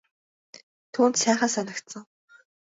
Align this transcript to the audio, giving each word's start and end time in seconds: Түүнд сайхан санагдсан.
Түүнд 0.93 1.15
сайхан 1.21 1.53
санагдсан. 1.55 2.03